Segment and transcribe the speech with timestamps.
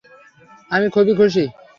[0.71, 1.43] আমি খুবই খুশি।